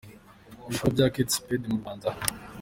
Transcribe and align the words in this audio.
Ibikorwa 0.67 0.93
bya 0.95 1.07
Kate 1.13 1.33
Spade 1.35 1.65
mu 1.71 1.77
Rwanda. 1.81 2.07